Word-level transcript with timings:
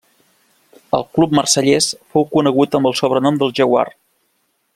Al 0.99 1.03
club 1.17 1.35
marsellès 1.39 1.89
fou 2.15 2.27
conegut 2.33 2.79
amb 2.81 2.91
el 2.93 2.99
sobrenom 3.03 3.39
del 3.45 3.55
jaguar. 3.61 3.87